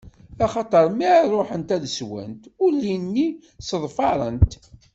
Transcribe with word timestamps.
Axaṭer 0.45 0.85
mi 0.97 1.07
ara 1.15 1.27
ṛuḥent 1.39 1.69
ad 1.75 1.83
swent, 1.97 2.43
ulli-nni 2.65 3.27
sseḍfarent. 3.59 4.53